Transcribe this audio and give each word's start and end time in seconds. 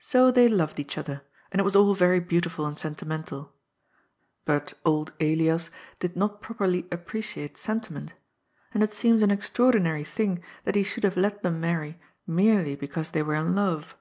So 0.00 0.32
they 0.32 0.48
loved 0.48 0.80
each 0.80 0.98
other, 0.98 1.22
and 1.52 1.60
it 1.60 1.62
was 1.62 1.76
all 1.76 1.94
very 1.94 2.18
beautiful 2.18 2.66
and 2.66 2.76
sentimental; 2.76 3.52
but 4.44 4.74
old 4.84 5.12
Elias 5.20 5.70
did 6.00 6.16
not 6.16 6.42
properly 6.42 6.88
appreciate 6.90 7.56
sentiment, 7.56 8.14
and 8.72 8.82
it 8.82 8.90
seems 8.90 9.22
an 9.22 9.30
extraordinary 9.30 10.02
thing 10.02 10.42
that 10.64 10.74
he 10.74 10.82
should 10.82 11.04
have 11.04 11.16
let 11.16 11.44
them 11.44 11.60
marry 11.60 12.00
merely 12.26 12.74
because 12.74 13.12
they 13.12 13.22
were 13.22 13.36
in 13.36 13.54
love. 13.54 13.96